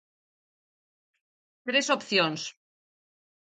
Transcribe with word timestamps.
Tres 1.67 1.87
opcións. 1.97 2.41